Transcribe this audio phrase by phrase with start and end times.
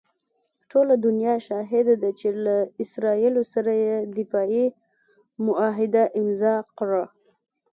[0.69, 4.65] ټوله دنیا شاهده ده چې له اسراییلو سره یې دفاعي
[5.45, 7.03] معاهده امضاء کړه.